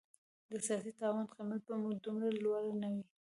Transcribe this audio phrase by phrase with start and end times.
[0.49, 3.03] د سیاسي تاوان قیمت به مو دومره لوړ نه وای.